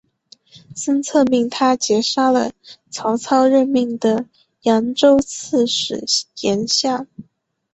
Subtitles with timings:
[0.75, 2.53] 孙策命他截杀了
[2.89, 4.25] 曹操任命的
[4.63, 6.03] 扬州刺史
[6.41, 7.05] 严象。